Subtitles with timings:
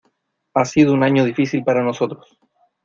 [0.55, 2.39] Ha sido un año difícil para nosotros.